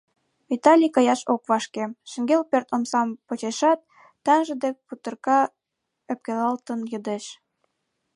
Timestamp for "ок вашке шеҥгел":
1.33-2.41